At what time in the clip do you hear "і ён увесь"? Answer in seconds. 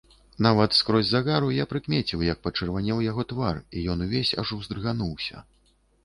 3.81-4.33